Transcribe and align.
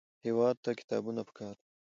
هېواد 0.25 0.55
ته 0.63 0.71
کتابونه 0.79 1.21
پکار 1.27 1.55
دي 1.61 1.67